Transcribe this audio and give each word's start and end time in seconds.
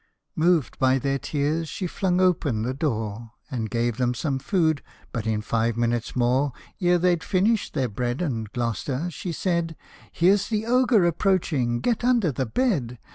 ''Moved 0.35 0.79
by 0.79 0.97
their 0.97 1.19
tears, 1.19 1.69
she 1.69 1.85
flung 1.85 2.19
open 2.19 2.63
the 2.63 2.73
door, 2.73 3.33
And 3.51 3.69
gave 3.69 3.97
them 3.97 4.15
some 4.15 4.39
food; 4.39 4.81
but 5.11 5.27
in 5.27 5.41
five 5.43 5.77
minutes 5.77 6.15
more, 6.15 6.53
Ere 6.81 6.97
they'd 6.97 7.23
finished 7.23 7.75
their 7.75 7.87
bread 7.87 8.19
And 8.19 8.51
Gloster, 8.51 9.11
she 9.11 9.31
said," 9.31 9.75
Here 10.11 10.37
's 10.37 10.47
the 10.49 10.65
Ogre 10.65 11.05
approaching 11.05 11.81
get 11.81 12.03
under 12.03 12.31
the 12.31 12.47
bed 12.47 12.97